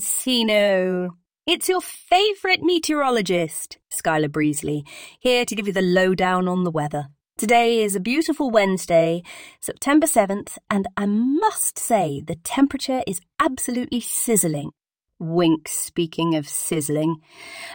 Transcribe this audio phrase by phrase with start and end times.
[0.00, 1.10] Encino.
[1.46, 4.82] It's your favourite meteorologist, Skyler Breezly,
[5.18, 7.08] here to give you the lowdown on the weather.
[7.36, 9.22] Today is a beautiful Wednesday,
[9.60, 14.70] September 7th, and I must say the temperature is absolutely sizzling.
[15.18, 17.16] Wink, speaking of sizzling.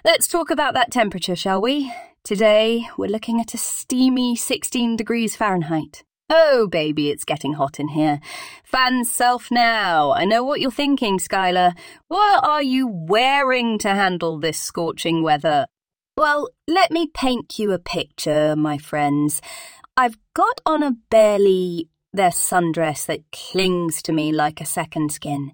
[0.04, 1.94] Let's talk about that temperature, shall we?
[2.24, 6.04] Today, we're looking at a steamy 16 degrees Fahrenheit.
[6.30, 8.20] Oh, baby, it's getting hot in here.
[8.64, 10.12] Fan self now.
[10.12, 11.78] I know what you're thinking, Skyler.
[12.08, 15.68] What are you wearing to handle this scorching weather?
[16.18, 19.42] Well, let me paint you a picture, my friends.
[19.96, 25.52] I've got on a barely there sundress that clings to me like a second skin.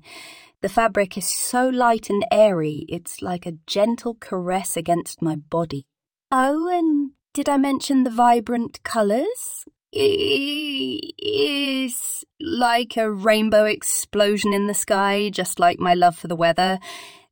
[0.61, 5.85] The fabric is so light and airy, it's like a gentle caress against my body.
[6.31, 9.65] Oh, and did I mention the vibrant colours?
[9.93, 11.93] Is
[12.39, 16.79] like a rainbow explosion in the sky, just like my love for the weather.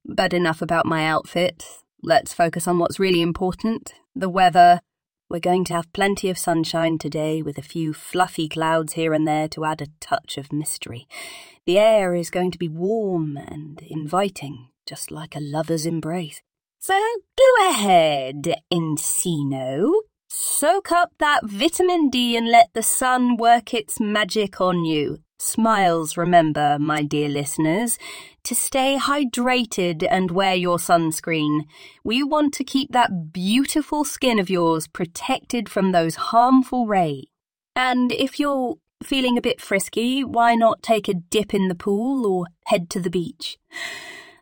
[0.06, 1.66] But enough about my outfit.
[2.02, 4.82] Let's focus on what's really important the weather.
[5.30, 9.28] We're going to have plenty of sunshine today with a few fluffy clouds here and
[9.28, 11.08] there to add a touch of mystery.
[11.66, 16.42] The air is going to be warm and inviting, just like a lover's embrace.
[16.80, 17.00] So
[17.38, 19.92] go ahead, Encino.
[20.32, 25.24] Soak up that vitamin D and let the sun work its magic on you.
[25.40, 27.98] Smiles, remember, my dear listeners,
[28.44, 31.62] to stay hydrated and wear your sunscreen.
[32.04, 37.26] We want to keep that beautiful skin of yours protected from those harmful rays.
[37.76, 42.28] And if you're feeling a bit frisky, why not take a dip in the pool
[42.28, 43.58] or head to the beach?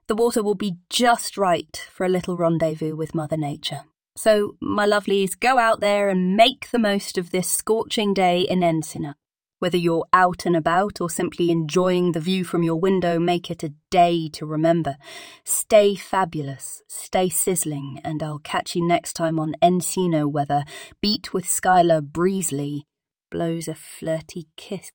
[0.08, 3.84] The water will be just right for a little rendezvous with Mother Nature.
[4.18, 8.62] So, my lovelies, go out there and make the most of this scorching day in
[8.62, 9.14] Encino.
[9.59, 13.64] Whether you're out and about or simply enjoying the view from your window, make it
[13.64, 14.98] a day to remember.
[15.44, 20.64] Stay fabulous, stay sizzling, and I'll catch you next time on Encino Weather.
[21.00, 22.86] Beat with Skyler Breezly
[23.30, 24.91] blows a flirty kiss